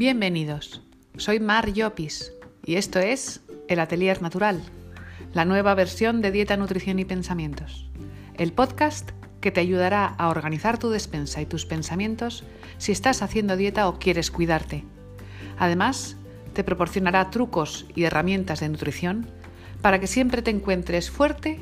Bienvenidos, 0.00 0.80
soy 1.18 1.40
Mar 1.40 1.74
Llopis 1.74 2.32
y 2.64 2.76
esto 2.76 3.00
es 3.00 3.42
El 3.68 3.80
Atelier 3.80 4.22
Natural, 4.22 4.62
la 5.34 5.44
nueva 5.44 5.74
versión 5.74 6.22
de 6.22 6.30
Dieta, 6.30 6.56
Nutrición 6.56 6.98
y 6.98 7.04
Pensamientos, 7.04 7.86
el 8.38 8.54
podcast 8.54 9.10
que 9.42 9.50
te 9.50 9.60
ayudará 9.60 10.06
a 10.06 10.30
organizar 10.30 10.78
tu 10.78 10.88
despensa 10.88 11.42
y 11.42 11.44
tus 11.44 11.66
pensamientos 11.66 12.44
si 12.78 12.92
estás 12.92 13.20
haciendo 13.20 13.58
dieta 13.58 13.88
o 13.88 13.98
quieres 13.98 14.30
cuidarte. 14.30 14.86
Además, 15.58 16.16
te 16.54 16.64
proporcionará 16.64 17.28
trucos 17.28 17.84
y 17.94 18.04
herramientas 18.04 18.60
de 18.60 18.70
nutrición 18.70 19.26
para 19.82 20.00
que 20.00 20.06
siempre 20.06 20.40
te 20.40 20.50
encuentres 20.50 21.10
fuerte 21.10 21.60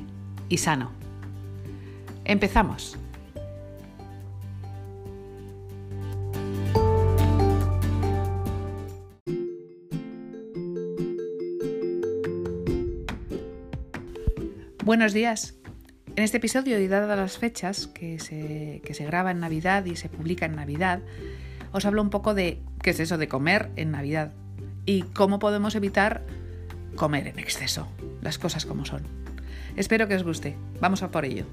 y 0.48 0.59
sano. 0.59 0.93
Empezamos. 2.25 2.96
Buenos 14.89 15.13
días. 15.13 15.55
En 16.17 16.25
este 16.25 16.39
episodio, 16.39 16.81
y 16.81 16.89
dadas 16.89 17.15
las 17.15 17.37
fechas 17.37 17.89
que 17.89 18.19
se, 18.19 18.81
que 18.87 18.95
se 18.95 19.05
graba 19.05 19.31
en 19.31 19.39
Navidad 19.39 19.85
y 19.85 19.97
se 19.97 20.09
publica 20.09 20.47
en 20.47 20.57
Navidad, 20.57 21.03
os 21.73 21.85
hablo 21.85 22.01
un 22.01 22.09
poco 22.09 22.33
de 22.33 22.63
qué 22.83 22.89
es 22.89 23.01
eso 23.01 23.19
de 23.19 23.29
comer 23.29 23.71
en 23.77 23.91
Navidad 23.91 24.33
y 24.87 25.03
cómo 25.03 25.41
podemos 25.41 25.75
evitar 25.75 26.25
comer 26.97 27.27
en 27.27 27.39
exceso, 27.39 27.87
las 28.23 28.39
cosas 28.39 28.64
como 28.64 28.87
son. 28.87 29.03
Espero 29.77 30.09
que 30.09 30.14
os 30.14 30.25
guste. 30.25 30.57
Vamos 30.81 31.03
a 31.03 31.11
por 31.11 31.27
ello. 31.27 31.45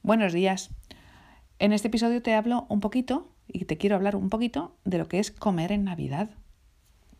Buenos 0.00 0.32
días. 0.32 0.70
En 1.58 1.74
este 1.74 1.88
episodio 1.88 2.22
te 2.22 2.32
hablo 2.32 2.64
un 2.70 2.80
poquito 2.80 3.34
y 3.46 3.66
te 3.66 3.76
quiero 3.76 3.96
hablar 3.96 4.16
un 4.16 4.30
poquito 4.30 4.78
de 4.86 4.96
lo 4.96 5.08
que 5.08 5.18
es 5.18 5.30
comer 5.30 5.72
en 5.72 5.84
Navidad 5.84 6.30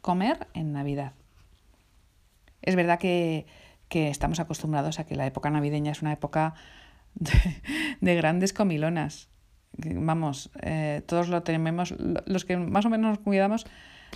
comer 0.00 0.48
en 0.54 0.72
Navidad. 0.72 1.12
Es 2.62 2.76
verdad 2.76 2.98
que, 2.98 3.46
estamos 3.90 4.40
acostumbrados 4.40 4.98
a 5.00 5.04
que 5.04 5.16
la 5.16 5.26
época 5.26 5.50
navideña 5.50 5.92
es 5.92 6.02
una 6.02 6.12
época 6.12 6.54
de, 7.14 8.14
grandes 8.14 8.52
comilonas. 8.52 9.28
Vamos, 9.76 10.50
eh, 10.62 11.02
todos 11.06 11.28
lo 11.28 11.42
tememos, 11.42 11.94
los 12.26 12.44
que 12.44 12.56
más 12.56 12.84
o 12.84 12.90
menos 12.90 13.10
nos 13.10 13.18
cuidamos, 13.20 13.66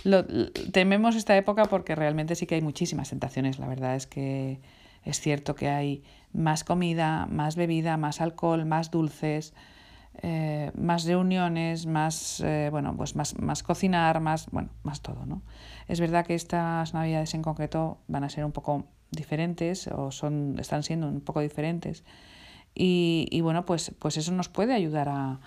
lo, 0.03 0.25
tememos 0.71 1.15
esta 1.15 1.35
época 1.37 1.65
porque 1.65 1.95
realmente 1.95 2.35
sí 2.35 2.45
que 2.45 2.55
hay 2.55 2.61
muchísimas 2.61 3.09
tentaciones. 3.09 3.59
La 3.59 3.67
verdad 3.67 3.95
es 3.95 4.05
que 4.05 4.59
es 5.03 5.19
cierto 5.19 5.55
que 5.55 5.69
hay 5.69 6.03
más 6.33 6.63
comida, 6.63 7.25
más 7.27 7.55
bebida, 7.55 7.97
más 7.97 8.21
alcohol, 8.21 8.65
más 8.65 8.91
dulces, 8.91 9.53
eh, 10.21 10.71
más 10.75 11.05
reuniones, 11.05 11.85
más, 11.85 12.41
eh, 12.41 12.69
bueno, 12.71 12.95
pues 12.95 13.15
más, 13.15 13.37
más 13.39 13.63
cocinar, 13.63 14.19
más, 14.19 14.47
bueno, 14.51 14.69
más 14.83 15.01
todo, 15.01 15.25
¿no? 15.25 15.41
Es 15.87 15.99
verdad 15.99 16.25
que 16.25 16.35
estas 16.35 16.93
navidades 16.93 17.33
en 17.33 17.41
concreto 17.41 17.99
van 18.07 18.23
a 18.23 18.29
ser 18.29 18.45
un 18.45 18.51
poco 18.51 18.85
diferentes 19.11 19.87
o 19.87 20.11
son, 20.11 20.55
están 20.59 20.83
siendo 20.83 21.07
un 21.07 21.21
poco 21.21 21.39
diferentes 21.39 22.03
y, 22.73 23.27
y 23.31 23.41
bueno, 23.41 23.65
pues, 23.65 23.93
pues 23.99 24.17
eso 24.17 24.31
nos 24.33 24.49
puede 24.49 24.73
ayudar 24.73 25.09
a, 25.09 25.39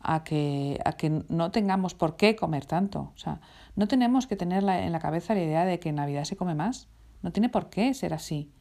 a, 0.00 0.22
que, 0.24 0.80
a 0.84 0.92
que 0.92 1.24
no 1.28 1.50
tengamos 1.50 1.94
por 1.94 2.16
qué 2.16 2.36
comer 2.36 2.66
tanto. 2.66 3.12
O 3.14 3.18
sea, 3.18 3.40
no 3.74 3.88
tenemos 3.88 4.26
que 4.26 4.36
tener 4.36 4.62
en 4.62 4.92
la 4.92 5.00
cabeza 5.00 5.34
la 5.34 5.42
idea 5.42 5.64
de 5.64 5.80
que 5.80 5.88
en 5.88 5.96
Navidad 5.96 6.24
se 6.24 6.36
come 6.36 6.54
más. 6.54 6.88
No 7.22 7.32
tiene 7.32 7.48
por 7.48 7.70
qué 7.70 7.92
ser 7.94 8.14
así. 8.14 8.52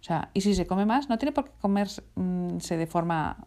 O 0.00 0.04
sea, 0.04 0.30
y 0.34 0.42
si 0.42 0.54
se 0.54 0.66
come 0.66 0.86
más, 0.86 1.08
no 1.08 1.18
tiene 1.18 1.32
por 1.32 1.46
qué 1.46 1.52
comerse 1.60 2.02
mm, 2.14 2.58
de 2.58 2.86
forma... 2.86 3.44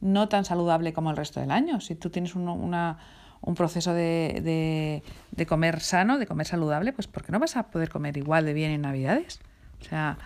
No 0.00 0.28
tan 0.28 0.44
saludable 0.44 0.92
como 0.92 1.10
el 1.10 1.16
resto 1.16 1.40
del 1.40 1.50
año. 1.50 1.80
Si 1.80 1.94
tú 1.94 2.10
tienes 2.10 2.34
un, 2.34 2.48
una, 2.48 2.98
un 3.40 3.54
proceso 3.54 3.94
de, 3.94 5.02
de, 5.30 5.46
comer 5.46 5.80
sano, 5.80 6.18
de 6.18 6.26
comer 6.26 6.46
saludable, 6.46 6.92
pues 6.92 7.06
¿por 7.06 7.24
qué 7.24 7.32
no 7.32 7.38
vas 7.38 7.56
a 7.56 7.70
poder 7.70 7.88
comer 7.88 8.16
igual 8.16 8.44
de 8.44 8.52
bien 8.52 8.70
en 8.70 8.82
Navidades? 8.82 9.40
O 9.80 9.84
sea, 9.84 10.18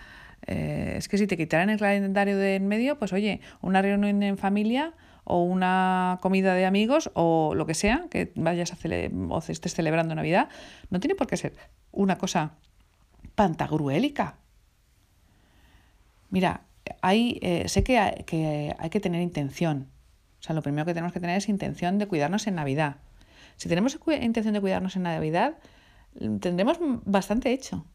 eh, 0.47 0.95
es 0.97 1.07
que 1.07 1.17
si 1.17 1.27
te 1.27 1.37
quitaran 1.37 1.69
el 1.69 1.79
calendario 1.79 2.37
de 2.37 2.55
en 2.55 2.67
medio, 2.67 2.97
pues 2.97 3.13
oye, 3.13 3.41
una 3.61 3.81
reunión 3.81 4.23
en 4.23 4.37
familia 4.37 4.93
o 5.23 5.43
una 5.43 6.19
comida 6.21 6.53
de 6.53 6.65
amigos 6.65 7.11
o 7.13 7.53
lo 7.55 7.65
que 7.65 7.73
sea 7.73 8.05
que 8.09 8.31
vayas 8.35 8.73
a 8.73 8.77
o 9.29 9.43
estés 9.47 9.73
celebrando 9.73 10.15
Navidad, 10.15 10.49
no 10.89 10.99
tiene 10.99 11.15
por 11.15 11.27
qué 11.27 11.37
ser 11.37 11.53
una 11.91 12.17
cosa 12.17 12.53
pantagruélica. 13.35 14.35
Mira, 16.29 16.61
hay, 17.01 17.39
eh, 17.41 17.67
sé 17.67 17.83
que 17.83 17.97
hay, 17.97 18.23
que 18.25 18.75
hay 18.77 18.89
que 18.89 18.99
tener 18.99 19.21
intención. 19.21 19.89
O 20.39 20.43
sea, 20.43 20.55
lo 20.55 20.61
primero 20.61 20.85
que 20.85 20.93
tenemos 20.93 21.13
que 21.13 21.19
tener 21.19 21.37
es 21.37 21.47
intención 21.47 21.97
de 21.97 22.07
cuidarnos 22.07 22.47
en 22.47 22.55
Navidad. 22.55 22.97
Si 23.55 23.69
tenemos 23.69 23.97
intención 24.21 24.53
de 24.53 24.61
cuidarnos 24.61 24.95
en 24.95 25.03
Navidad, 25.03 25.57
tendremos 26.41 26.77
bastante 26.79 27.51
hecho. 27.53 27.85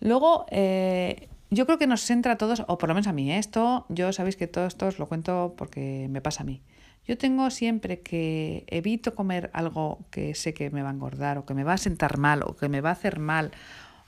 Luego, 0.00 0.46
eh, 0.50 1.28
yo 1.50 1.66
creo 1.66 1.78
que 1.78 1.86
nos 1.86 2.02
centra 2.02 2.32
a 2.32 2.38
todos, 2.38 2.64
o 2.68 2.78
por 2.78 2.88
lo 2.88 2.94
menos 2.94 3.06
a 3.06 3.12
mí, 3.12 3.30
¿eh? 3.30 3.38
esto, 3.38 3.84
yo 3.88 4.12
sabéis 4.12 4.36
que 4.36 4.46
todo 4.46 4.66
esto 4.66 4.86
os 4.86 4.98
lo 4.98 5.08
cuento 5.08 5.54
porque 5.56 6.06
me 6.08 6.20
pasa 6.20 6.42
a 6.42 6.46
mí. 6.46 6.62
Yo 7.06 7.18
tengo 7.18 7.50
siempre 7.50 8.00
que 8.00 8.64
evito 8.68 9.14
comer 9.14 9.50
algo 9.52 9.98
que 10.10 10.34
sé 10.34 10.54
que 10.54 10.70
me 10.70 10.82
va 10.82 10.90
a 10.90 10.92
engordar, 10.92 11.38
o 11.38 11.46
que 11.46 11.54
me 11.54 11.64
va 11.64 11.74
a 11.74 11.78
sentar 11.78 12.18
mal, 12.18 12.42
o 12.44 12.54
que 12.54 12.68
me 12.68 12.80
va 12.80 12.90
a 12.90 12.92
hacer 12.92 13.18
mal, 13.18 13.50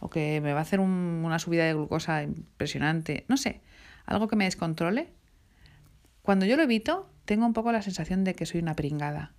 o 0.01 0.11
que 0.11 0.41
me 0.41 0.53
va 0.53 0.61
a 0.61 0.63
hacer 0.63 0.81
una 0.81 1.39
subida 1.39 1.65
de 1.65 1.75
glucosa 1.75 2.23
impresionante, 2.23 3.25
no 3.29 3.37
sé 3.37 3.61
algo 4.11 4.29
que 4.29 4.37
me 4.37 4.45
descontrole, 4.45 5.13
cuando 6.23 6.45
yo 6.45 6.57
lo 6.57 6.63
evito, 6.65 7.11
tengo 7.25 7.47
un 7.47 7.55
poco 7.55 7.73
la 7.73 7.81
sensación 7.81 8.25
de 8.25 8.35
que 8.35 8.45
soy 8.45 8.61
una 8.61 8.77
pringada. 8.77 9.35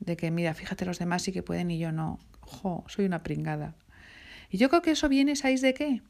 De 0.00 0.16
que, 0.16 0.30
mira, 0.30 0.52
fíjate, 0.52 0.84
los 0.84 0.98
demás 0.98 1.22
sí 1.22 1.32
que 1.32 1.42
pueden 1.42 1.70
y 1.70 1.78
yo 1.78 1.92
no. 1.92 2.18
¡Jo! 2.40 2.84
Soy 2.88 3.06
una 3.06 3.22
pringada. 3.22 3.74
Y 4.50 4.58
yo 4.58 4.68
creo 4.68 4.82
que 4.82 4.90
eso 4.90 5.08
viene, 5.08 5.36
¿sabéis 5.36 5.62
de 5.62 5.72
qué? 5.72 6.02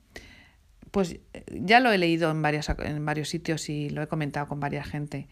Pues 0.91 1.21
ya 1.51 1.81
lo 1.81 1.93
he 1.93 1.99
leído 1.99 2.31
en, 2.31 2.43
en 2.45 3.05
varios 3.05 3.29
sitios 3.29 3.69
y 3.69 3.91
lo 3.91 4.03
he 4.03 4.09
comentado 4.09 4.49
con 4.49 4.59
varias 4.59 4.89
gente. 4.89 5.29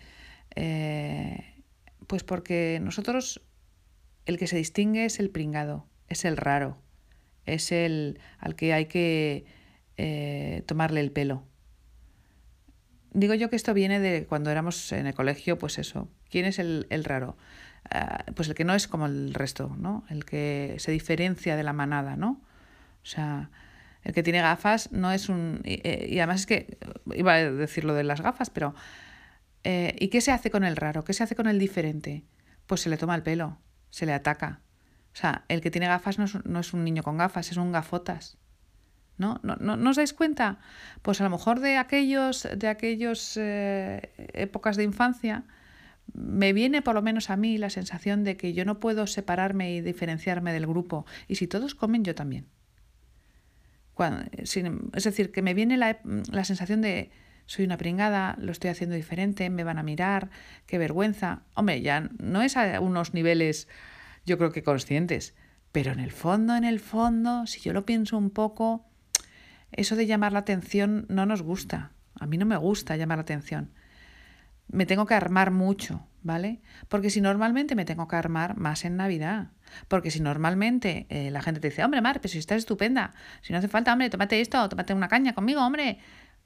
Eh, 0.55 1.63
pues 2.07 2.23
porque 2.23 2.79
nosotros, 2.83 3.43
el 4.27 4.39
que 4.39 4.47
se 4.47 4.57
distingue 4.57 5.05
es 5.05 5.19
el 5.19 5.31
pringado, 5.31 5.87
es 6.09 6.25
el 6.25 6.37
raro, 6.37 6.79
es 7.47 7.73
el 7.73 8.21
al 8.39 8.55
que 8.55 8.73
hay 8.73 8.87
que 8.87 9.47
eh, 9.97 10.63
tomarle 10.67 11.01
el 11.01 11.11
pelo. 11.11 11.45
Digo 13.15 13.35
yo 13.35 13.49
que 13.49 13.55
esto 13.55 13.75
viene 13.75 14.01
de 14.01 14.27
cuando 14.27 14.51
éramos 14.51 14.93
en 14.93 15.07
el 15.07 15.15
colegio, 15.15 15.57
pues 15.57 15.79
eso. 15.79 16.09
¿Quién 16.29 16.47
es 16.47 16.59
el, 16.59 17.05
raro? 17.05 17.37
Ah, 17.89 18.25
pues 18.35 18.49
el 18.49 18.57
que 18.57 18.65
no 18.65 18.75
es 18.75 18.89
como 18.89 19.07
el 19.07 19.33
resto, 19.33 19.75
¿no? 19.79 20.05
El 20.11 20.25
que 20.25 20.75
se 20.79 20.91
diferencia 20.91 21.55
de 21.55 21.63
la 21.63 21.73
manada, 21.73 22.17
¿no? 22.17 22.43
O 23.03 23.07
sea, 23.07 23.51
el 24.03 24.15
que 24.15 24.25
tiene 24.25 24.41
gafas 24.41 24.91
no 24.91 25.13
es 25.13 25.29
un... 25.29 25.61
Y, 25.65 25.81
eh, 25.85 26.17
además 26.19 26.41
es 26.41 26.47
que, 26.47 26.77
iba 27.15 27.35
a 27.35 27.51
decir 27.51 27.85
lo 27.85 27.95
de 27.95 28.03
las 28.03 28.21
gafas, 28.21 28.51
pero... 28.51 28.75
Eh, 29.63 29.95
¿Y 30.01 30.09
qué 30.09 30.21
se 30.21 30.33
hace 30.33 30.51
con 30.51 30.65
el 30.65 30.75
raro? 30.75 31.05
¿Qué 31.05 31.13
se 31.13 31.23
hace 31.23 31.37
con 31.37 31.47
el 31.47 31.61
diferente? 31.61 32.25
Pues 32.67 32.81
se 32.81 32.91
le 32.91 32.97
toma 32.97 33.15
el 33.15 33.23
pelo, 33.23 33.59
se 33.91 34.07
le 34.07 34.13
ataca. 34.13 34.61
O 35.13 35.17
sea, 35.17 35.45
el 35.47 35.61
que 35.61 35.71
tiene 35.71 35.87
gafas 35.87 36.19
no 36.19 36.25
es, 36.25 36.45
no 36.45 36.59
es 36.59 36.73
un 36.73 36.83
niño 36.83 37.05
con 37.05 37.17
gafas, 37.17 37.53
es 37.53 37.57
un 37.59 37.71
gafotas. 37.71 38.39
¿No? 39.17 39.41
¿No, 39.43 39.57
no, 39.57 39.91
os 39.91 39.97
dais 39.97 40.13
cuenta? 40.13 40.59
Pues 41.03 41.21
a 41.21 41.25
lo 41.25 41.31
mejor 41.31 41.61
de 41.61 41.77
aquellos, 41.77 42.49
de 42.57 42.67
aquellos 42.67 43.37
eh, 43.37 44.11
épocas 44.35 44.77
de 44.77 44.83
infancia, 44.83 45.45
me 46.13 46.53
viene 46.53 46.83
por 46.83 46.95
lo 46.95 47.03
menos 47.03 47.31
a 47.31 47.37
mí 47.37 47.57
la 47.57 47.71
sensación 47.71 48.25
de 48.25 48.37
que 48.37 48.53
yo 48.55 48.65
no 48.65 48.81
puedo 48.81 49.07
separarme 49.07 49.73
y 49.73 49.81
diferenciarme 49.81 50.53
del 50.53 50.67
grupo. 50.67 51.07
Y 51.29 51.37
si 51.37 51.47
todos 51.47 51.75
comen, 51.75 52.05
yo 52.05 52.15
también. 52.15 52.49
es 54.37 55.05
decir, 55.05 55.31
que 55.31 55.43
me 55.43 55.55
viene 55.55 55.77
la, 55.77 56.01
la 56.33 56.45
sensación 56.45 56.81
de 56.81 57.11
soy 57.47 57.65
una 57.65 57.77
pringada, 57.77 58.37
lo 58.41 58.53
estoy 58.53 58.71
haciendo 58.71 58.97
diferente, 58.97 59.51
me 59.51 59.65
van 59.65 59.79
a 59.79 59.83
mirar, 59.83 60.31
qué 60.67 60.79
vergüenza. 60.79 61.43
Hombre, 61.55 61.83
ya 61.83 62.09
no 62.19 62.43
es 62.43 62.57
a 62.57 62.81
unos 62.81 63.15
niveles, 63.15 63.69
yo 64.25 64.39
creo 64.39 64.51
que 64.51 64.63
conscientes, 64.63 65.35
pero 65.73 65.93
en 65.93 66.01
el 66.01 66.11
fondo, 66.11 66.57
en 66.57 66.65
el 66.65 66.81
fondo, 66.81 67.47
si 67.47 67.61
yo 67.61 67.73
lo 67.73 67.85
pienso 67.85 68.17
un 68.17 68.31
poco, 68.31 68.87
eso 69.77 69.97
de 69.97 70.07
llamar 70.07 70.33
la 70.33 70.41
atención 70.41 71.07
no 71.09 71.27
nos 71.27 71.43
gusta. 71.43 71.93
A 72.19 72.27
mí 72.27 72.39
no 72.39 72.47
me 72.47 72.57
gusta 72.57 72.97
llamar 72.97 73.19
la 73.19 73.23
atención. 73.23 73.73
Me 74.69 74.87
tengo 74.87 75.07
que 75.07 75.15
armar 75.15 75.51
mucho, 75.51 76.07
¿vale? 76.23 76.61
Porque 76.89 77.11
si 77.11 77.21
normalmente 77.21 77.75
me 77.75 77.85
tengo 77.85 78.09
que 78.09 78.17
armar 78.17 78.57
más 78.57 78.85
en 78.85 78.97
Navidad. 78.97 79.49
Porque 79.89 80.11
si 80.11 80.21
normalmente 80.21 81.07
eh, 81.11 81.31
la 81.31 81.43
gente 81.43 81.61
te 81.61 81.69
dice, 81.69 81.85
hombre, 81.85 82.01
Mar, 82.01 82.21
pero 82.21 82.33
si 82.33 82.39
estás 82.39 82.59
estupenda, 82.59 83.13
si 83.43 83.53
no 83.53 83.59
hace 83.59 83.69
falta, 83.69 83.93
hombre, 83.93 84.11
tómate 84.11 84.41
esto, 84.41 84.69
tómate 84.69 84.95
una 84.95 85.09
caña 85.09 85.35
conmigo, 85.35 85.65
hombre. 85.65 85.99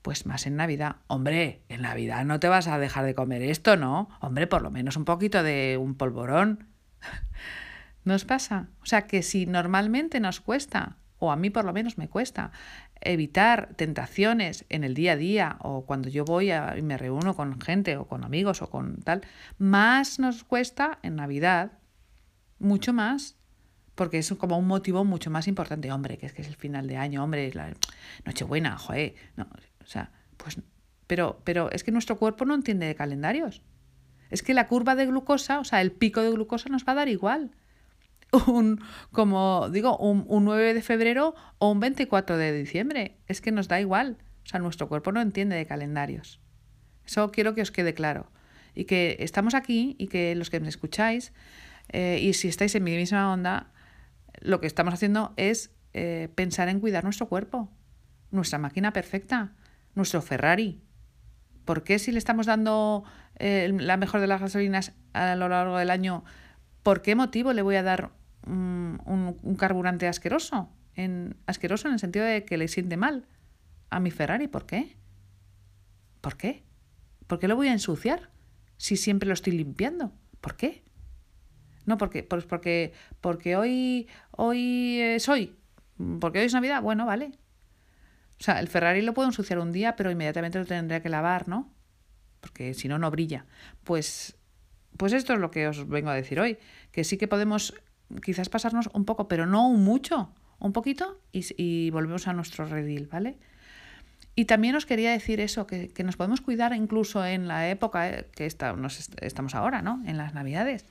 Pues 0.03 0.27
más 0.27 0.47
en 0.47 0.57
Navidad. 0.57 0.97
Hombre, 1.07 1.63
en 1.69 1.83
Navidad 1.83 2.25
no 2.25 2.41
te 2.41 2.49
vas 2.49 2.69
a 2.69 2.79
dejar 2.79 3.05
de 3.05 3.15
comer 3.15 3.43
esto, 3.43 3.77
¿no? 3.77 4.09
Hombre, 4.21 4.47
por 4.47 4.63
lo 4.63 4.71
menos 4.71 4.97
un 4.97 5.05
poquito 5.05 5.43
de 5.43 5.77
un 5.81 5.97
polvorón. 5.97 6.69
¿Nos 8.05 8.25
pasa? 8.25 8.69
O 8.83 8.87
sea, 8.87 9.07
que 9.07 9.23
si 9.23 9.47
normalmente 9.47 10.21
nos 10.21 10.41
cuesta 10.41 10.97
o 11.19 11.33
a 11.33 11.37
mí 11.37 11.51
por 11.51 11.65
lo 11.65 11.73
menos 11.73 11.99
me 11.99 12.09
cuesta, 12.09 12.53
evitar 13.01 13.75
tentaciones 13.77 14.65
en 14.69 14.85
el 14.85 14.95
día 14.95 15.13
a 15.13 15.17
día 15.17 15.57
o 15.61 15.85
cuando 15.85 16.09
yo 16.09 16.25
voy 16.25 16.51
a, 16.51 16.77
y 16.77 16.83
me 16.83 16.99
reúno 16.99 17.35
con 17.35 17.61
gente 17.61 17.97
o 17.97 18.07
con 18.07 18.25
amigos 18.25 18.63
o 18.63 18.71
con 18.71 18.97
tal, 19.03 19.23
más 19.59 20.19
nos 20.19 20.45
cuesta 20.45 20.99
en 21.03 21.17
Navidad, 21.17 21.73
mucho 22.59 22.93
más, 22.93 23.37
porque 23.95 24.19
es 24.19 24.33
como 24.35 24.59
un 24.59 24.67
motivo 24.67 25.05
mucho 25.05 25.31
más 25.31 25.49
importante. 25.49 25.91
Hombre, 25.91 26.19
que 26.19 26.27
es 26.27 26.33
que 26.33 26.43
es 26.43 26.49
el 26.49 26.57
final 26.57 26.87
de 26.87 26.97
año, 26.97 27.23
hombre, 27.23 27.47
es 27.47 27.55
la 27.55 27.73
Nochebuena, 28.25 28.79
joder. 28.79 29.15
No, 29.37 29.47
o 29.83 29.87
sea, 29.87 30.13
pues, 30.37 30.59
pero, 31.07 31.41
pero 31.45 31.71
es 31.71 31.85
que 31.85 31.91
nuestro 31.91 32.17
cuerpo 32.17 32.45
no 32.45 32.55
entiende 32.55 32.87
de 32.87 32.95
calendarios. 32.95 33.63
Es 34.31 34.43
que 34.43 34.55
la 34.55 34.67
curva 34.67 34.95
de 34.95 35.07
glucosa, 35.07 35.59
o 35.59 35.65
sea, 35.65 35.81
el 35.81 35.91
pico 35.91 36.23
de 36.23 36.31
glucosa 36.31 36.69
nos 36.69 36.87
va 36.87 36.93
a 36.93 36.97
dar 36.97 37.09
igual 37.09 37.51
un, 38.47 38.81
como 39.13 39.69
digo, 39.71 39.97
un, 39.99 40.25
un 40.29 40.45
9 40.45 40.75
de 40.75 40.83
febrero 40.83 41.35
o 41.59 41.71
un 41.71 41.81
24 41.81 42.37
de 42.37 42.53
diciembre. 42.53 43.17
Es 43.27 43.41
que 43.41 43.53
nos 43.53 43.69
da 43.69 43.81
igual. 43.81 44.19
O 44.45 44.47
sea, 44.49 44.61
nuestro 44.61 44.89
cuerpo 44.89 45.13
no 45.13 45.21
entiende 45.21 45.57
de 45.57 45.67
calendarios. 45.67 46.41
Eso 47.07 47.31
quiero 47.31 47.55
que 47.55 47.63
os 47.63 47.71
quede 47.71 47.95
claro. 47.95 48.31
Y 48.75 48.85
que 48.85 49.17
estamos 49.21 49.55
aquí 49.55 49.97
y 49.99 50.09
que 50.09 50.35
los 50.35 50.51
que 50.51 50.61
me 50.61 50.69
escucháis, 50.69 51.33
eh, 51.89 52.19
y 52.23 52.35
si 52.35 52.49
estáis 52.49 52.75
en 52.75 52.85
mi 52.85 52.97
misma 52.97 53.33
onda, 53.33 53.73
lo 54.41 54.61
que 54.61 54.67
estamos 54.67 54.95
haciendo 54.95 55.33
es 55.37 55.71
eh, 55.95 56.29
pensar 56.35 56.69
en 56.69 56.81
cuidar 56.81 57.05
nuestro 57.05 57.29
cuerpo, 57.29 57.71
nuestra 58.31 58.59
máquina 58.59 58.93
perfecta, 58.93 59.53
nuestro 59.95 60.23
Ferrari. 60.23 60.83
¿Por 61.65 61.83
qué 61.83 61.99
si 61.99 62.13
le 62.13 62.19
estamos 62.19 62.47
dando 62.47 63.05
eh, 63.37 63.71
la 63.75 63.97
mejor 63.97 64.21
de 64.21 64.27
las 64.27 64.41
gasolinas 64.41 64.93
a 65.13 65.35
lo 65.37 65.49
largo 65.49 65.79
del 65.79 65.91
año, 65.91 66.25
por 66.83 67.03
qué 67.03 67.15
motivo 67.15 67.53
le 67.53 67.63
voy 67.63 67.77
a 67.77 67.83
dar 67.83 68.13
un, 68.49 69.57
carburante 69.59 70.07
asqueroso, 70.07 70.71
en, 70.95 71.37
asqueroso 71.47 71.89
en 71.89 71.95
el 71.95 72.01
sentido 72.01 72.25
de 72.25 72.45
que 72.45 72.57
le 72.57 72.69
siente 72.69 72.97
mal 72.97 73.27
a 73.91 74.01
mi 74.01 74.11
Ferrari. 74.11 74.49
¿Por 74.49 74.67
qué? 74.67 74.97
¿Por 76.21 76.37
qué? 76.37 76.65
¿Por 77.27 77.39
qué 77.39 77.49
lo 77.49 77.57
voy 77.57 77.69
a 77.69 77.73
ensuciar 77.73 78.31
si 78.77 78.97
siempre 78.97 79.27
lo 79.27 79.35
estoy 79.35 79.53
limpiando? 79.53 80.13
¿Por 80.41 80.57
qué? 80.57 80.85
No, 81.87 81.97
porque, 81.97 82.23
pues 82.23 82.45
porque, 82.45 82.93
porque 83.21 83.57
hoy, 83.57 84.09
hoy 84.31 85.01
es 85.01 85.29
hoy. 85.29 85.57
Porque 86.21 86.41
hoy 86.41 86.45
es 86.45 86.55
Navidad. 86.55 86.83
Bueno, 86.83 87.07
vale. 87.07 87.33
O 88.39 88.43
sea, 88.43 88.61
el 88.61 88.69
Ferrari 88.69 89.03
lo 89.03 89.15
puedo 89.15 89.29
ensuciar 89.29 89.59
un 89.59 89.73
día, 89.73 89.97
pero 89.97 90.11
inmediatamente 90.11 90.59
lo 90.59 90.67
tendría 90.67 91.03
que 91.03 91.09
lavar, 91.09 91.49
¿no? 91.49 91.73
Porque 92.41 92.75
si 92.75 92.89
no, 92.89 92.99
no 92.99 93.11
brilla. 93.11 93.47
Pues, 93.85 94.37
pues 94.97 95.13
esto 95.13 95.33
es 95.33 95.41
lo 95.41 95.51
que 95.51 95.67
os 95.67 95.89
vengo 95.89 96.11
a 96.11 96.15
decir 96.15 96.39
hoy. 96.39 96.59
Que 96.93 97.05
sí 97.05 97.19
que 97.19 97.27
podemos 97.27 97.75
quizás 98.23 98.49
pasarnos 98.49 98.89
un 98.93 99.05
poco, 99.05 99.29
pero 99.29 99.47
no 99.47 99.71
mucho, 99.71 100.33
un 100.59 100.73
poquito 100.73 101.21
y, 101.33 101.91
volvemos 101.91 102.27
a 102.27 102.33
nuestro 102.33 102.67
redil, 102.67 103.07
¿vale? 103.07 103.39
Y 104.35 104.45
también 104.45 104.77
os 104.77 104.87
quería 104.87 105.11
decir 105.11 105.41
eso, 105.41 105.67
que, 105.67 105.93
nos 106.05 106.17
podemos 106.17 106.41
cuidar 106.41 106.73
incluso 106.73 107.25
en 107.25 107.49
la 107.49 107.69
época 107.69 108.09
eh, 108.09 108.27
que 108.35 108.47
está, 108.47 108.73
nos 108.75 109.11
estamos 109.21 109.55
ahora, 109.55 109.83
¿no? 109.83 110.03
En 110.07 110.17
las 110.17 110.35
Navidades. 110.35 110.85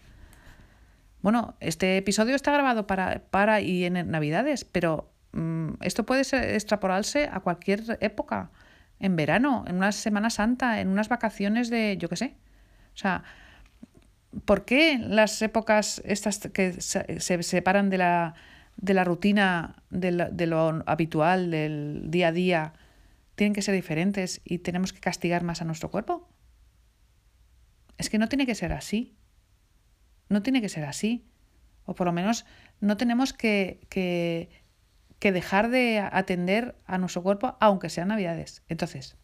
Bueno, 1.22 1.56
este 1.60 1.98
episodio 1.98 2.36
está 2.36 2.52
grabado 2.52 2.88
para, 2.88 3.24
para 3.30 3.62
y 3.62 3.86
en 3.86 4.12
Navidades, 4.12 4.66
pero 4.66 5.12
mm, 5.32 5.74
esto 5.82 6.06
puede 6.06 6.22
extrapolarse 6.22 7.30
a 7.32 7.40
cualquier 7.40 7.98
época. 8.02 8.52
En 9.00 9.16
verano, 9.16 9.64
en 9.68 9.76
una 9.76 9.92
Semana 9.92 10.30
Santa, 10.30 10.82
en 10.82 10.88
unas 10.88 11.08
vacaciones 11.08 11.70
de, 11.70 11.98
yo 12.00 12.10
qué 12.10 12.16
sé. 12.16 12.36
O 12.96 12.98
sea, 12.98 13.24
¿por 14.46 14.66
qué 14.66 14.98
las 15.00 15.42
épocas 15.42 16.02
estas 16.06 16.40
que 16.40 16.82
se, 16.82 17.44
separan 17.44 17.90
de 17.90 17.98
la, 17.98 18.36
de 18.78 18.94
la 18.94 19.04
rutina, 19.04 19.84
de, 19.90 20.12
lo 20.48 20.84
habitual, 20.86 21.52
del 21.52 22.04
día 22.08 22.30
a 22.30 22.32
día, 22.32 22.74
tienen 23.36 23.54
que 23.54 23.62
ser 23.62 23.76
diferentes 23.76 24.42
y 24.44 24.60
tenemos 24.60 24.94
que 24.94 25.00
castigar 25.00 25.44
más 25.44 25.62
a 25.62 25.66
nuestro 25.66 25.92
cuerpo? 25.92 26.30
Es 27.98 28.10
que 28.10 28.18
no 28.18 28.30
tiene 28.30 28.46
que 28.46 28.56
ser 28.56 28.74
así. 28.74 29.16
No 30.30 30.42
tiene 30.42 30.62
que 30.62 30.70
ser 30.70 30.86
así. 30.86 31.26
O 31.86 31.96
por 31.96 32.08
lo 32.08 32.14
menos 32.14 32.46
no 32.80 32.98
tenemos 32.98 33.34
que, 33.34 33.80
que, 33.90 34.50
que 35.20 35.32
dejar 35.32 35.70
de 35.70 36.00
atender 36.00 36.76
a 36.86 36.98
nuestro 36.98 37.24
cuerpo 37.24 37.58
aunque 37.60 37.90
sean 37.90 38.10
navidades. 38.10 38.62
Entonces, 38.68 39.18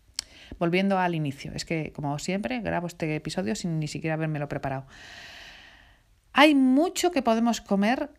volviendo 0.59 0.97
al 0.99 1.15
inicio, 1.15 1.51
es 1.53 1.65
que 1.65 1.91
como 1.93 2.17
siempre 2.19 2.59
grabo 2.59 2.87
este 2.87 3.15
episodio 3.15 3.55
sin 3.55 3.79
ni 3.79 3.87
siquiera 3.87 4.17
lo 4.17 4.49
preparado. 4.49 4.85
Hay 6.33 6.55
mucho 6.55 7.11
que 7.11 7.21
podemos 7.21 7.61
comer 7.61 8.09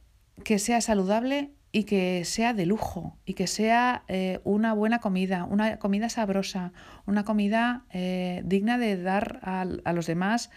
que 0.45 0.59
sea 0.59 0.81
saludable 0.81 1.51
y 1.73 1.85
que 1.85 2.25
sea 2.25 2.55
de 2.55 2.67
lujo 2.67 3.19
y 3.25 3.35
que 3.35 3.49
sea 3.49 4.05
eh, 4.07 4.41
una 4.45 4.73
buena 4.75 5.01
comida, 5.01 5.45
una 5.45 5.79
comida 5.81 6.09
sabrosa, 6.09 6.73
una 7.07 7.25
comida 7.25 7.85
eh, 7.91 8.43
digna 8.45 8.79
de 8.79 9.03
dar 9.03 9.41
a, 9.43 9.63
a 9.63 9.93
los 9.93 10.07
demás 10.07 10.51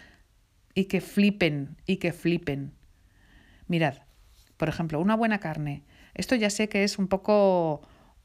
y 0.74 0.84
que 0.84 1.00
flipen 1.00 1.76
y 1.86 1.96
que 1.96 2.12
flipen. 2.12 2.72
Mirad, 3.66 3.94
por 4.56 4.68
ejemplo, 4.68 5.00
una 5.00 5.16
buena 5.16 5.40
carne. 5.40 5.82
Esto 6.14 6.36
ya 6.36 6.50
sé 6.50 6.68
que 6.68 6.84
es 6.84 6.98
un 6.98 7.08
poco 7.08 7.82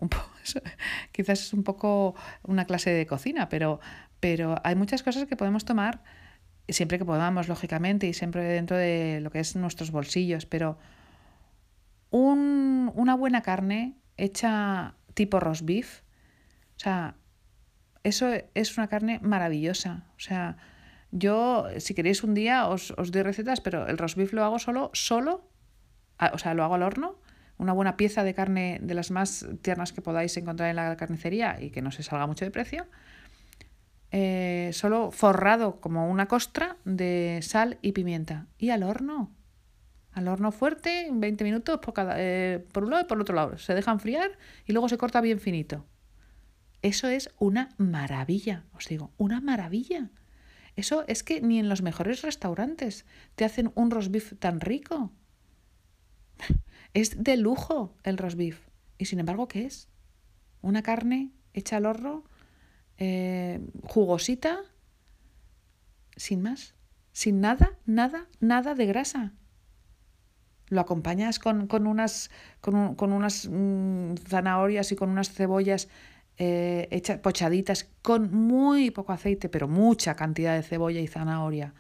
quizás 1.12 1.42
es 1.42 1.54
un 1.54 1.64
poco 1.64 2.16
una 2.44 2.66
clase 2.66 2.92
de 2.92 3.06
cocina, 3.06 3.50
pero, 3.50 3.80
pero 4.20 4.56
hay 4.64 4.76
muchas 4.76 5.04
cosas 5.04 5.26
que 5.26 5.36
podemos 5.36 5.66
tomar 5.66 6.04
siempre 6.70 6.98
que 6.98 7.06
podamos, 7.06 7.48
lógicamente, 7.48 8.08
y 8.08 8.14
siempre 8.14 8.44
dentro 8.44 8.78
de 8.78 9.20
lo 9.22 9.32
que 9.32 9.40
es 9.40 9.56
nuestros 9.56 9.92
bolsillos, 9.92 10.46
pero 10.46 10.78
un, 12.10 12.92
una 12.96 13.16
buena 13.16 13.42
carne 13.42 13.98
hecha 14.18 14.96
tipo 15.14 15.40
roast 15.40 15.64
beef, 15.66 16.02
o 16.78 16.80
sea, 16.80 17.16
eso 18.04 18.32
es 18.54 18.78
una 18.78 18.88
carne 18.88 19.20
maravillosa. 19.22 20.06
O 20.16 20.20
sea, 20.20 20.58
yo, 21.12 21.68
si 21.78 21.94
queréis 21.94 22.24
un 22.24 22.34
día, 22.34 22.68
os, 22.68 22.92
os 22.98 23.12
doy 23.12 23.24
recetas, 23.24 23.62
pero 23.62 23.88
el 23.88 23.98
roast 23.98 24.18
beef 24.18 24.34
lo 24.34 24.44
hago 24.44 24.60
solo, 24.60 24.90
solo, 24.94 25.50
o 26.34 26.38
sea, 26.38 26.54
lo 26.54 26.64
hago 26.64 26.76
al 26.76 26.84
horno 26.84 27.20
una 27.64 27.74
buena 27.74 27.98
pieza 27.98 28.24
de 28.24 28.34
carne 28.34 28.80
de 28.82 28.94
las 28.94 29.10
más 29.10 29.48
tiernas 29.62 29.94
que 29.94 30.02
podáis 30.02 30.38
encontrar 30.38 30.70
en 30.70 30.76
la 30.76 30.96
carnicería 30.96 31.60
y 31.60 31.72
que 31.72 31.82
no 31.82 31.92
se 31.92 32.04
salga 32.04 32.28
mucho 32.28 32.46
de 32.46 32.52
precio, 32.52 32.86
eh, 34.12 34.70
solo 34.74 35.10
forrado 35.10 35.82
como 35.82 36.08
una 36.10 36.28
costra 36.28 36.78
de 36.86 37.40
sal 37.42 37.80
y 37.82 37.94
pimienta. 37.94 38.46
Y 38.60 38.70
al 38.70 38.84
horno. 38.84 39.32
Al 40.12 40.28
horno 40.28 40.52
fuerte, 40.52 41.10
20 41.12 41.44
minutos 41.44 41.80
por, 41.80 41.96
eh, 42.16 42.64
por 42.72 42.84
un 42.84 42.92
lado 42.92 43.04
y 43.04 43.08
por 43.08 43.20
otro 43.20 43.34
lado. 43.34 43.58
Se 43.58 43.74
deja 43.74 43.92
enfriar 43.92 44.38
y 44.66 44.74
luego 44.74 44.88
se 44.88 45.00
corta 45.00 45.22
bien 45.22 45.40
finito. 45.40 45.88
Eso 46.84 47.08
es 47.08 47.32
una 47.40 47.70
maravilla, 47.78 48.66
os 48.74 48.88
digo, 48.88 49.12
una 49.18 49.42
maravilla. 49.42 50.12
Eso 50.76 51.06
es 51.08 51.24
que 51.24 51.42
ni 51.42 51.58
en 51.58 51.70
los 51.70 51.82
mejores 51.82 52.22
restaurantes 52.22 53.06
te 53.36 53.46
hacen 53.46 53.72
un 53.74 53.90
roast 53.90 54.12
beef 54.12 54.34
tan 54.38 54.60
rico. 54.60 55.12
Es 56.94 57.24
de 57.24 57.38
lujo 57.38 57.96
el 58.04 58.18
roast 58.18 58.38
beef. 58.38 58.60
Y 58.98 59.06
sin 59.06 59.20
embargo, 59.20 59.48
¿qué 59.48 59.66
es? 59.66 59.90
Una 60.62 60.84
carne 60.84 61.32
hecha 61.54 61.78
al 61.78 61.86
horno, 61.86 62.24
eh, 62.98 63.60
jugosita, 63.84 64.60
sin 66.16 66.42
más. 66.42 66.76
Sin 67.12 67.42
nada, 67.42 67.78
nada, 67.86 68.28
nada 68.40 68.76
de 68.76 68.86
grasa. 68.86 69.34
Lo 70.70 70.82
acompañas 70.82 71.40
con, 71.40 71.68
unas, 71.86 72.32
con, 72.62 72.96
con 72.96 73.12
unas 73.12 73.48
mm, 73.52 74.16
zanahorias 74.28 74.92
y 74.92 74.96
con 74.96 75.10
unas 75.10 75.32
cebollas 75.32 75.90
eh, 76.38 76.88
hechas, 76.90 77.20
pochaditas, 77.20 77.90
con 78.02 78.34
muy 78.34 78.90
poco 78.90 79.14
aceite, 79.14 79.50
pero 79.50 79.68
mucha 79.68 80.16
cantidad 80.16 80.56
de 80.56 80.64
cebolla 80.64 81.00
y 81.00 81.08
zanahoria 81.08 81.74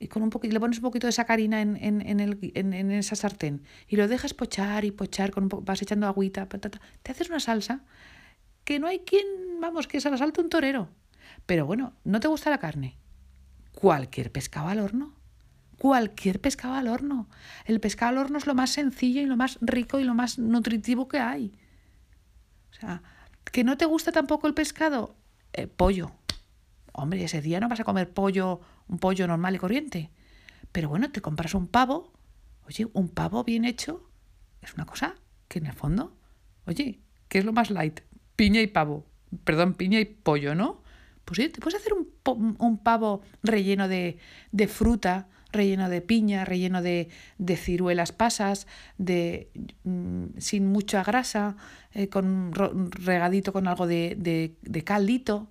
y 0.00 0.08
con 0.08 0.22
un 0.22 0.30
poquito, 0.30 0.54
le 0.54 0.60
pones 0.60 0.78
un 0.78 0.82
poquito 0.82 1.06
de 1.06 1.12
sacarina 1.12 1.60
en, 1.60 1.76
en, 1.76 2.00
en, 2.00 2.20
el, 2.20 2.38
en, 2.54 2.90
esa 2.90 3.14
sartén 3.14 3.62
y 3.86 3.96
lo 3.96 4.08
dejas 4.08 4.32
pochar 4.32 4.86
y 4.86 4.90
pochar, 4.90 5.30
con 5.30 5.44
un 5.44 5.64
vas 5.64 5.82
echando 5.82 6.06
agüita, 6.06 6.48
patata, 6.48 6.80
te 7.02 7.12
haces 7.12 7.28
una 7.28 7.38
salsa 7.38 7.84
que 8.64 8.80
no 8.80 8.86
hay 8.86 9.00
quien, 9.00 9.26
vamos, 9.60 9.86
que 9.86 10.00
se 10.00 10.10
la 10.10 10.16
salte 10.16 10.40
un 10.40 10.48
torero. 10.48 10.88
Pero 11.44 11.66
bueno, 11.66 11.92
¿no 12.04 12.18
te 12.18 12.28
gusta 12.28 12.50
la 12.50 12.58
carne? 12.58 12.96
Cualquier 13.72 14.32
pescado 14.32 14.68
al 14.68 14.80
horno. 14.80 15.14
Cualquier 15.78 16.40
pescado 16.40 16.74
al 16.74 16.88
horno. 16.88 17.28
El 17.66 17.80
pescado 17.80 18.10
al 18.10 18.18
horno 18.18 18.38
es 18.38 18.46
lo 18.46 18.54
más 18.54 18.70
sencillo 18.70 19.20
y 19.20 19.26
lo 19.26 19.36
más 19.36 19.58
rico 19.60 20.00
y 20.00 20.04
lo 20.04 20.14
más 20.14 20.38
nutritivo 20.38 21.08
que 21.08 21.18
hay. 21.18 21.52
O 22.70 22.74
sea, 22.74 23.02
¿que 23.44 23.64
no 23.64 23.76
te 23.76 23.84
gusta 23.84 24.12
tampoco 24.12 24.46
el 24.46 24.54
pescado? 24.54 25.14
Eh, 25.52 25.66
pollo. 25.66 26.12
Hombre, 26.92 27.24
ese 27.24 27.42
día 27.42 27.60
no 27.60 27.68
vas 27.68 27.80
a 27.80 27.84
comer 27.84 28.12
pollo 28.12 28.60
un 28.90 28.98
pollo 28.98 29.26
normal 29.26 29.54
y 29.54 29.58
corriente. 29.58 30.10
Pero 30.72 30.88
bueno, 30.88 31.10
te 31.10 31.20
compras 31.20 31.54
un 31.54 31.68
pavo. 31.68 32.12
Oye, 32.66 32.88
un 32.92 33.08
pavo 33.08 33.44
bien 33.44 33.64
hecho 33.64 34.10
es 34.60 34.74
una 34.74 34.84
cosa 34.84 35.14
que 35.48 35.58
en 35.58 35.66
el 35.66 35.72
fondo, 35.72 36.16
oye, 36.66 37.00
¿qué 37.28 37.38
es 37.38 37.44
lo 37.44 37.52
más 37.52 37.70
light? 37.70 38.00
Piña 38.36 38.60
y 38.60 38.66
pavo. 38.66 39.06
Perdón, 39.44 39.74
piña 39.74 40.00
y 40.00 40.04
pollo, 40.04 40.54
¿no? 40.54 40.82
Pues 41.24 41.36
sí, 41.36 41.48
te 41.48 41.60
puedes 41.60 41.80
hacer 41.80 41.92
un, 41.92 42.56
un 42.58 42.78
pavo 42.78 43.22
relleno 43.42 43.88
de, 43.88 44.18
de 44.50 44.68
fruta, 44.68 45.28
relleno 45.52 45.88
de 45.88 46.00
piña, 46.00 46.44
relleno 46.44 46.82
de, 46.82 47.08
de 47.38 47.56
ciruelas 47.56 48.12
pasas, 48.12 48.66
de, 48.98 49.50
mm, 49.84 50.38
sin 50.38 50.66
mucha 50.66 51.04
grasa, 51.04 51.56
eh, 51.92 52.08
con 52.08 52.52
regadito 52.52 53.52
con 53.52 53.68
algo 53.68 53.86
de, 53.86 54.16
de, 54.18 54.56
de 54.62 54.84
caldito. 54.84 55.50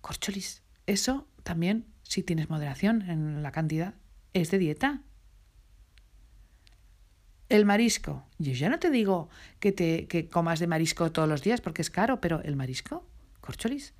Corcholis, 0.00 0.62
eso 0.86 1.26
también, 1.42 1.86
si 2.08 2.22
tienes 2.22 2.48
moderación 2.48 3.02
en 3.02 3.42
la 3.42 3.52
cantidad, 3.52 3.94
es 4.32 4.50
de 4.50 4.58
dieta. 4.58 5.02
El 7.48 7.64
marisco. 7.64 8.24
Yo 8.38 8.52
ya 8.52 8.68
no 8.68 8.78
te 8.78 8.90
digo 8.90 9.28
que, 9.60 9.72
te, 9.72 10.06
que 10.06 10.28
comas 10.28 10.60
de 10.60 10.66
marisco 10.66 11.12
todos 11.12 11.28
los 11.28 11.42
días 11.42 11.60
porque 11.60 11.82
es 11.82 11.90
caro, 11.90 12.20
pero 12.20 12.42
el 12.42 12.56
marisco, 12.56 13.06
corcholis. 13.40 13.94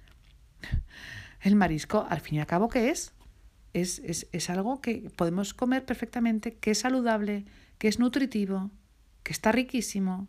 El 1.42 1.54
marisco, 1.54 2.06
al 2.08 2.20
fin 2.20 2.36
y 2.36 2.40
al 2.40 2.46
cabo, 2.46 2.68
¿qué 2.68 2.90
es? 2.90 3.12
Es, 3.72 3.98
es, 4.00 4.26
es 4.32 4.50
algo 4.50 4.80
que 4.80 5.10
podemos 5.14 5.52
comer 5.52 5.84
perfectamente, 5.84 6.54
que 6.56 6.70
es 6.70 6.78
saludable, 6.78 7.44
que 7.78 7.88
es 7.88 7.98
nutritivo, 7.98 8.70
que 9.22 9.32
está 9.32 9.52
riquísimo. 9.52 10.28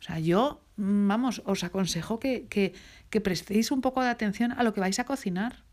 O 0.00 0.02
sea, 0.02 0.18
yo, 0.18 0.64
mm, 0.76 1.06
vamos, 1.06 1.42
os 1.44 1.64
aconsejo 1.64 2.18
que, 2.18 2.46
que, 2.48 2.74
que 3.10 3.20
prestéis 3.20 3.70
un 3.70 3.82
poco 3.82 4.02
de 4.02 4.08
atención 4.08 4.52
a 4.52 4.62
lo 4.62 4.72
que 4.72 4.80
vais 4.80 4.98
a 4.98 5.04
cocinar. 5.04 5.63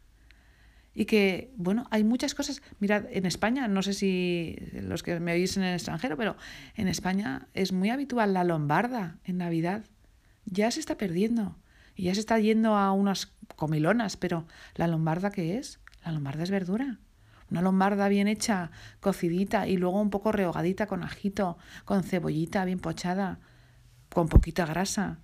Y 0.94 1.06
que, 1.06 1.54
bueno, 1.56 1.88
hay 1.90 2.04
muchas 2.04 2.36
cosas. 2.36 2.62
Mirad, 2.80 3.06
en 3.12 3.26
España, 3.26 3.68
no 3.68 3.82
sé 3.82 3.94
si 3.94 4.58
los 4.74 5.04
que 5.04 5.20
me 5.20 5.34
oís 5.34 5.56
en 5.56 5.64
el 5.64 5.76
extranjero, 5.76 6.18
pero 6.18 6.36
en 6.76 6.88
España 6.88 7.48
es 7.54 7.72
muy 7.72 7.90
habitual 7.90 8.34
la 8.34 8.44
lombarda 8.44 9.18
en 9.24 9.38
Navidad. 9.38 9.86
Ya 10.46 10.70
se 10.72 10.80
está 10.80 10.98
perdiendo. 10.98 11.56
Y 11.96 12.04
ya 12.04 12.14
se 12.14 12.20
está 12.20 12.40
yendo 12.40 12.76
a 12.76 12.92
unas 12.92 13.32
comilonas, 13.56 14.18
pero 14.18 14.48
¿la 14.76 14.88
lombarda 14.88 15.32
qué 15.32 15.58
es? 15.58 15.80
La 16.04 16.12
lombarda 16.12 16.44
es 16.44 16.52
verdura. 16.52 17.00
Una 17.50 17.62
lombarda 17.62 18.08
bien 18.08 18.28
hecha, 18.28 18.72
cocidita 19.02 19.68
y 19.68 19.76
luego 19.76 20.02
un 20.02 20.10
poco 20.10 20.32
rehogadita 20.32 20.88
con 20.88 21.04
ajito, 21.04 21.58
con 21.84 22.04
cebollita 22.04 22.64
bien 22.64 22.80
pochada, 22.80 23.40
con 24.10 24.30
poquita 24.30 24.66
grasa. 24.66 25.20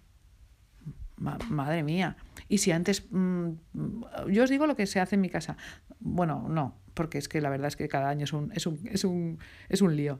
Madre 1.17 1.83
mía. 1.83 2.15
Y 2.47 2.59
si 2.59 2.71
antes, 2.71 3.05
mm, 3.11 3.51
yo 4.29 4.43
os 4.43 4.49
digo 4.49 4.67
lo 4.67 4.75
que 4.75 4.85
se 4.85 4.99
hace 4.99 5.15
en 5.15 5.21
mi 5.21 5.29
casa. 5.29 5.57
Bueno, 5.99 6.47
no, 6.49 6.79
porque 6.93 7.17
es 7.17 7.27
que 7.27 7.41
la 7.41 7.49
verdad 7.49 7.67
es 7.67 7.75
que 7.75 7.87
cada 7.87 8.09
año 8.09 8.23
es 8.23 8.33
un, 8.33 8.51
es 8.53 8.65
un, 8.65 8.79
es 8.85 9.03
un, 9.03 9.39
es 9.69 9.81
un 9.81 9.95
lío. 9.95 10.19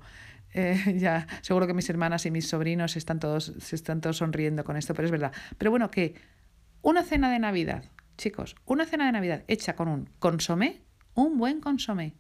Eh, 0.54 0.96
ya, 1.00 1.28
seguro 1.42 1.68
que 1.68 1.74
mis 1.74 1.90
hermanas 1.90 2.26
y 2.26 2.32
mis 2.32 2.48
sobrinos 2.48 2.96
están 2.96 3.20
todos, 3.20 3.54
se 3.60 3.76
están 3.76 4.02
todos 4.02 4.18
sonriendo 4.18 4.64
con 4.64 4.78
esto, 4.78 4.94
pero 4.94 5.06
es 5.06 5.12
verdad. 5.12 5.32
Pero 5.58 5.72
bueno, 5.72 5.92
que 5.92 6.16
una 6.82 7.04
cena 7.04 7.32
de 7.32 7.40
Navidad, 7.40 7.86
chicos, 8.18 8.56
una 8.66 8.86
cena 8.86 9.06
de 9.06 9.12
Navidad 9.12 9.44
hecha 9.48 9.76
con 9.76 9.88
un 9.88 10.10
consomé, 10.20 10.82
un 11.14 11.38
buen 11.38 11.62
consomé. 11.62 12.14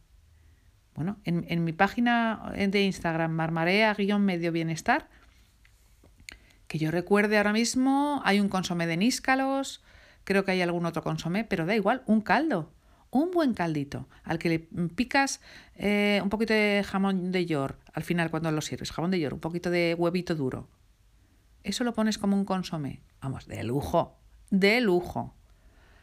Bueno, 0.95 1.19
en, 1.25 1.45
en 1.47 1.63
mi 1.63 1.73
página 1.73 2.51
de 2.55 2.81
Instagram, 2.81 3.31
marmarea-medio 3.31 4.51
bienestar, 4.51 5.09
que 6.67 6.77
yo 6.77 6.91
recuerde 6.91 7.37
ahora 7.37 7.53
mismo, 7.53 8.21
hay 8.23 8.39
un 8.39 8.49
consomé 8.49 8.87
de 8.87 8.97
níscalos, 8.97 9.83
creo 10.23 10.43
que 10.43 10.51
hay 10.51 10.61
algún 10.61 10.85
otro 10.85 11.03
consomé, 11.03 11.43
pero 11.43 11.65
da 11.65 11.75
igual, 11.75 12.03
un 12.05 12.21
caldo, 12.21 12.71
un 13.09 13.31
buen 13.31 13.53
caldito, 13.53 14.07
al 14.23 14.39
que 14.39 14.49
le 14.49 14.59
picas 14.59 15.41
eh, 15.75 16.19
un 16.23 16.29
poquito 16.29 16.53
de 16.53 16.83
jamón 16.85 17.31
de 17.31 17.45
york 17.45 17.79
al 17.93 18.03
final 18.03 18.29
cuando 18.29 18.51
lo 18.51 18.61
sirves, 18.61 18.91
jamón 18.91 19.09
de 19.09 19.19
york, 19.19 19.33
un 19.33 19.39
poquito 19.39 19.71
de 19.71 19.95
huevito 19.97 20.35
duro. 20.35 20.67
Eso 21.63 21.83
lo 21.83 21.93
pones 21.93 22.19
como 22.19 22.37
un 22.37 22.45
consomé. 22.45 23.01
Vamos, 23.21 23.47
de 23.47 23.63
lujo, 23.63 24.19
de 24.51 24.81
lujo. 24.81 25.33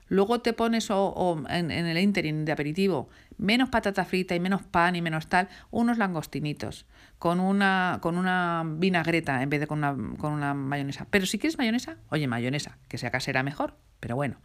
Luego 0.07 0.41
te 0.41 0.53
pones 0.53 0.91
o, 0.91 1.43
en, 1.49 1.71
el 1.71 1.99
interim 1.99 2.45
de 2.45 2.53
aperitivo 2.53 3.09
menos 3.37 3.69
patata 3.69 4.05
frita 4.05 4.35
y 4.35 4.41
menos 4.41 4.63
pan 4.63 4.97
y 4.97 5.03
menos 5.03 5.29
tal, 5.29 5.49
unos 5.71 5.99
langostinitos 5.99 6.87
con 7.19 7.41
una, 7.41 7.99
con 8.01 8.19
una 8.19 8.63
vinagreta 8.65 9.43
en 9.43 9.51
vez 9.51 9.61
de 9.61 9.67
con 9.67 9.79
una, 9.79 9.97
con 10.19 10.33
una 10.33 10.55
mayonesa. 10.55 11.07
Pero 11.11 11.27
si 11.27 11.39
quieres 11.39 11.59
mayonesa, 11.59 11.97
oye, 12.11 12.27
mayonesa, 12.27 12.79
que 12.89 12.99
sea 12.99 13.11
casera 13.11 13.43
mejor, 13.43 13.77
pero 14.01 14.15
bueno. 14.15 14.41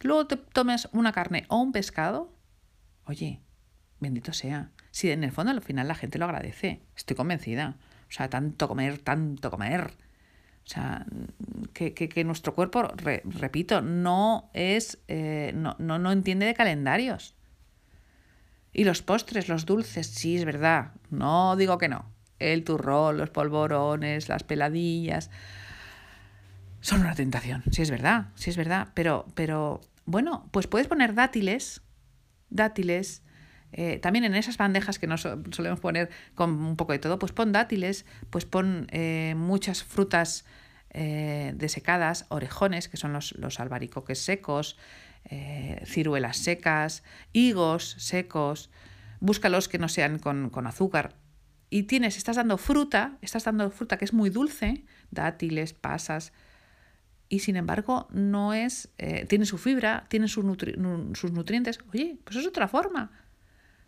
Luego 0.00 0.26
te 0.26 0.36
tomes 0.36 0.88
una 0.92 1.12
carne 1.12 1.44
o 1.48 1.60
un 1.60 1.72
pescado, 1.72 2.32
oye, 3.04 3.42
bendito 4.00 4.32
sea. 4.32 4.70
Si 4.90 5.10
en 5.10 5.24
el 5.24 5.32
fondo 5.32 5.50
al 5.50 5.60
final 5.60 5.88
la 5.88 5.94
gente 5.94 6.18
lo 6.18 6.24
agradece, 6.24 6.82
estoy 6.96 7.16
convencida. 7.16 7.76
O 8.08 8.12
sea, 8.12 8.30
tanto 8.30 8.68
comer, 8.68 8.98
tanto 8.98 9.50
comer. 9.50 9.92
O 10.68 10.70
sea, 10.70 11.06
que, 11.72 11.94
que, 11.94 12.24
nuestro 12.24 12.54
cuerpo, 12.54 12.82
repito, 13.24 13.80
no 13.80 14.50
es, 14.52 14.98
eh, 15.08 15.52
no, 15.54 15.74
no, 15.78 15.98
no 15.98 16.12
entiende 16.12 16.44
de 16.44 16.52
calendarios. 16.52 17.34
Y 18.74 18.84
los 18.84 19.00
postres, 19.00 19.48
los 19.48 19.64
dulces, 19.64 20.08
sí, 20.08 20.36
es 20.36 20.44
verdad. 20.44 20.92
No 21.08 21.56
digo 21.56 21.78
que 21.78 21.88
no. 21.88 22.04
El 22.38 22.64
turrón, 22.64 23.16
los 23.16 23.30
polvorones, 23.30 24.28
las 24.28 24.42
peladillas 24.42 25.30
son 26.80 27.00
una 27.00 27.14
tentación, 27.14 27.62
sí 27.70 27.82
es 27.82 27.90
verdad, 27.90 28.28
sí 28.34 28.50
es 28.50 28.56
verdad, 28.56 28.88
pero, 28.94 29.26
pero 29.34 29.80
bueno, 30.04 30.48
pues 30.52 30.66
puedes 30.66 30.86
poner 30.86 31.14
dátiles, 31.14 31.82
dátiles, 32.50 33.22
eh, 33.72 33.98
también 33.98 34.24
en 34.24 34.34
esas 34.34 34.56
bandejas 34.56 34.98
que 34.98 35.06
nos 35.06 35.22
solemos 35.50 35.80
poner 35.80 36.08
con 36.34 36.50
un 36.50 36.76
poco 36.76 36.92
de 36.92 36.98
todo, 36.98 37.18
pues 37.18 37.32
pon 37.32 37.52
dátiles, 37.52 38.06
pues 38.30 38.44
pon 38.44 38.86
eh, 38.90 39.34
muchas 39.36 39.82
frutas 39.82 40.44
eh, 40.90 41.52
desecadas, 41.56 42.26
orejones, 42.28 42.88
que 42.88 42.96
son 42.96 43.12
los, 43.12 43.32
los 43.38 43.60
albaricoques 43.60 44.18
secos, 44.18 44.76
ciruelas 45.84 46.38
secas, 46.38 47.02
higos 47.34 47.96
secos, 47.98 48.70
búscalos 49.20 49.68
que 49.68 49.78
no 49.78 49.88
sean 49.88 50.18
con, 50.18 50.48
con 50.48 50.66
azúcar. 50.66 51.16
Y 51.68 51.82
tienes, 51.82 52.16
estás 52.16 52.36
dando 52.36 52.56
fruta, 52.56 53.18
estás 53.20 53.44
dando 53.44 53.70
fruta 53.70 53.98
que 53.98 54.06
es 54.06 54.14
muy 54.14 54.30
dulce, 54.30 54.86
dátiles, 55.10 55.74
pasas, 55.74 56.32
y 57.28 57.40
sin 57.40 57.56
embargo 57.56 58.08
no 58.10 58.54
es, 58.54 58.88
eh, 58.96 59.26
tiene 59.26 59.44
su 59.44 59.58
fibra, 59.58 60.06
tiene 60.08 60.28
sus, 60.28 60.44
nutrientes. 60.44 61.78
Oye, 61.92 62.18
pues 62.24 62.36
es 62.36 62.46
otra 62.46 62.68
forma. 62.68 63.10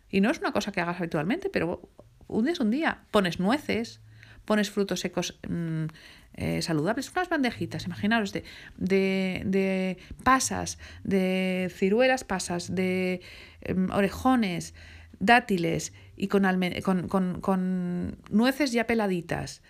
Y 0.09 0.21
no 0.21 0.29
es 0.29 0.39
una 0.39 0.51
cosa 0.51 0.71
que 0.71 0.81
hagas 0.81 0.99
habitualmente, 0.99 1.49
pero 1.49 1.89
un 2.27 2.45
día 2.45 2.53
es 2.53 2.59
un 2.59 2.69
día. 2.69 3.03
Pones 3.09 3.39
nueces, 3.39 4.01
pones 4.45 4.69
frutos 4.69 4.99
secos 4.99 5.39
mm, 5.47 5.85
eh, 6.33 6.61
saludables, 6.61 7.11
unas 7.11 7.29
bandejitas, 7.29 7.85
imaginaros, 7.85 8.33
de, 8.33 8.43
de, 8.77 9.43
de, 9.45 9.97
pasas, 10.23 10.77
de 11.03 11.71
ciruelas 11.75 12.23
pasas, 12.23 12.73
de 12.73 13.21
em, 13.61 13.89
orejones, 13.91 14.73
dátiles 15.19 15.93
y 16.15 16.27
con, 16.27 16.43
con, 16.83 17.07
con, 17.07 17.41
con 17.41 18.17
nueces 18.29 18.71
ya 18.71 18.87
peladitas. 18.87 19.61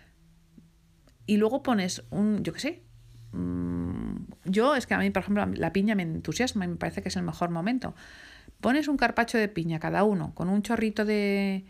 Y 1.25 1.37
luego 1.37 1.63
pones 1.63 2.03
un, 2.09 2.43
yo 2.43 2.53
qué 2.53 2.59
sé, 2.59 2.83
Mm, 3.31 4.25
yo 4.45 4.75
es 4.75 4.85
que 4.87 4.93
a 4.93 4.97
mí, 4.99 5.09
por 5.09 5.23
ejemplo, 5.23 5.45
la 5.45 5.73
piña 5.73 5.95
me 5.95 6.03
entusiasma 6.03 6.65
y 6.65 6.67
me 6.67 6.75
parece 6.75 7.01
que 7.01 7.09
es 7.09 7.15
el 7.15 7.23
mejor 7.23 7.49
momento. 7.49 7.95
Pones 8.59 8.87
un 8.87 8.97
carpacho 8.97 9.37
de 9.37 9.47
piña 9.47 9.79
cada 9.79 10.03
uno 10.03 10.33
con 10.35 10.49
un 10.49 10.61
chorrito 10.61 11.05
de 11.05 11.65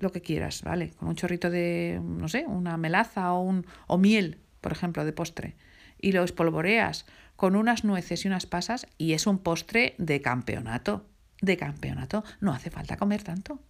lo 0.00 0.12
que 0.12 0.22
quieras, 0.22 0.62
¿vale? 0.62 0.90
Con 0.90 1.08
un 1.08 1.14
chorrito 1.14 1.50
de, 1.50 2.00
no 2.02 2.28
sé, 2.28 2.44
una 2.46 2.76
melaza 2.76 3.32
o, 3.32 3.42
un, 3.42 3.66
o 3.86 3.98
miel, 3.98 4.40
por 4.60 4.72
ejemplo, 4.72 5.04
de 5.04 5.12
postre. 5.12 5.56
Y 6.00 6.12
lo 6.12 6.24
espolvoreas 6.24 7.06
con 7.36 7.56
unas 7.56 7.84
nueces 7.84 8.24
y 8.24 8.28
unas 8.28 8.46
pasas 8.46 8.86
y 8.98 9.12
es 9.12 9.26
un 9.26 9.38
postre 9.38 9.94
de 9.98 10.20
campeonato. 10.20 11.06
De 11.40 11.56
campeonato. 11.56 12.24
No 12.40 12.52
hace 12.52 12.70
falta 12.70 12.96
comer 12.96 13.22
tanto. 13.22 13.60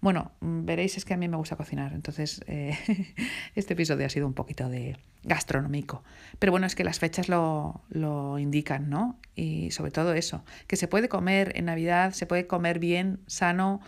Bueno, 0.00 0.32
mm, 0.40 0.64
veréis, 0.64 0.96
es 0.96 1.04
que 1.04 1.14
a 1.14 1.16
mí 1.16 1.28
me 1.28 1.36
gusta 1.36 1.56
cocinar, 1.56 1.92
entonces 1.92 2.40
eh, 2.46 2.76
este 3.54 3.74
episodio 3.74 4.06
ha 4.06 4.08
sido 4.08 4.26
un 4.26 4.34
poquito 4.34 4.68
de 4.68 4.96
gastronómico. 5.24 6.02
Pero 6.38 6.52
bueno, 6.52 6.66
es 6.66 6.74
que 6.74 6.84
las 6.84 6.98
fechas 6.98 7.28
lo, 7.28 7.82
lo 7.90 8.38
indican, 8.38 8.88
¿no? 8.88 9.18
Y 9.34 9.70
sobre 9.72 9.90
todo 9.90 10.14
eso, 10.14 10.44
que 10.66 10.76
se 10.76 10.88
puede 10.88 11.08
comer 11.08 11.52
en 11.56 11.66
Navidad, 11.66 12.12
se 12.12 12.26
puede 12.26 12.46
comer 12.46 12.78
bien, 12.78 13.20
sano 13.26 13.80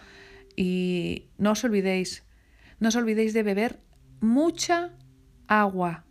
y 0.57 1.31
no 1.39 1.53
os 1.53 1.65
olvidéis, 1.65 2.25
no 2.81 2.89
os 2.89 2.97
olvidéis 2.97 3.35
de 3.35 3.43
beber 3.43 3.81
mucha 4.21 4.91
agua. 5.47 6.05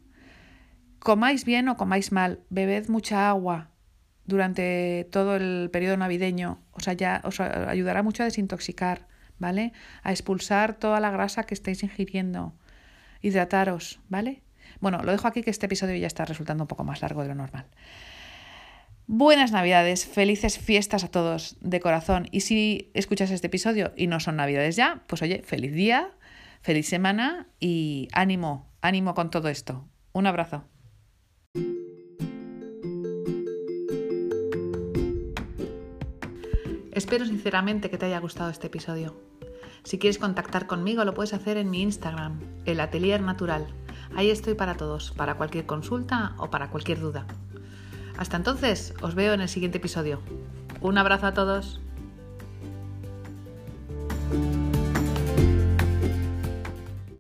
Comáis 1.00 1.46
bien 1.46 1.70
o 1.70 1.78
comáis 1.78 2.12
mal, 2.12 2.40
bebed 2.50 2.90
mucha 2.90 3.30
agua 3.30 3.72
durante 4.26 5.08
todo 5.12 5.36
el 5.36 5.70
periodo 5.72 5.98
navideño, 5.98 6.62
os, 6.72 6.88
os 6.88 7.40
ayudará 7.40 8.04
mucho 8.04 8.24
a 8.24 8.30
desintoxicar. 8.30 9.12
¿vale? 9.42 9.74
A 10.04 10.12
expulsar 10.12 10.76
toda 10.76 11.02
la 11.02 11.10
grasa 11.10 11.44
que 11.44 11.56
estáis 11.56 11.84
ingiriendo. 11.84 12.54
Hidrataros, 13.22 14.00
¿vale? 14.08 14.44
Bueno, 14.80 15.02
lo 15.04 15.12
dejo 15.12 15.28
aquí 15.28 15.42
que 15.42 15.50
este 15.50 15.66
episodio 15.66 15.98
ya 15.98 16.08
está 16.08 16.24
resultando 16.26 16.64
un 16.64 16.68
poco 16.68 16.84
más 16.84 17.02
largo 17.02 17.24
de 17.24 17.30
lo 17.30 17.36
normal. 17.36 17.66
Buenas 19.14 19.52
Navidades, 19.52 20.06
felices 20.06 20.58
fiestas 20.58 21.04
a 21.04 21.12
todos 21.12 21.58
de 21.60 21.82
corazón. 21.82 22.30
Y 22.32 22.40
si 22.40 22.92
escuchas 22.94 23.30
este 23.30 23.48
episodio 23.48 23.92
y 23.98 24.08
no 24.08 24.22
son 24.22 24.38
Navidades 24.38 24.78
ya, 24.78 25.04
pues 25.08 25.22
oye, 25.22 25.44
feliz 25.44 25.74
día, 25.74 26.12
feliz 26.62 26.88
semana 26.88 27.50
y 27.60 28.08
ánimo, 28.14 28.70
ánimo 28.80 29.14
con 29.14 29.30
todo 29.30 29.50
esto. 29.50 29.86
Un 30.14 30.28
abrazo. 30.28 30.64
Espero 36.94 37.26
sinceramente 37.26 37.90
que 37.90 37.98
te 37.98 38.06
haya 38.06 38.20
gustado 38.20 38.50
este 38.50 38.68
episodio. 38.68 39.22
Si 39.84 39.98
quieres 40.00 40.20
contactar 40.20 40.68
conmigo 40.68 41.04
lo 41.04 41.14
puedes 41.14 41.34
hacer 41.34 41.58
en 41.58 41.70
mi 41.70 41.82
Instagram, 41.82 42.40
el 42.64 42.80
Atelier 42.80 43.22
Natural. 43.22 43.68
Ahí 44.16 44.30
estoy 44.30 44.54
para 44.54 44.78
todos, 44.78 45.12
para 45.12 45.36
cualquier 45.36 45.66
consulta 45.66 46.34
o 46.38 46.50
para 46.50 46.70
cualquier 46.70 47.02
duda. 47.02 47.28
Hasta 48.18 48.38
entonces, 48.38 48.94
os 49.02 49.16
veo 49.16 49.34
en 49.34 49.42
el 49.42 49.50
siguiente 49.50 49.78
episodio. 49.78 50.22
Un 50.82 50.98
abrazo 50.98 51.28
a 51.28 51.34
todos. 51.34 51.82